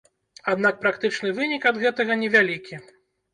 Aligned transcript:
Аднак 0.53 0.79
практычны 0.85 1.33
вынік 1.41 1.67
ад 1.73 1.77
гэтага 1.85 2.17
невялікі. 2.23 2.81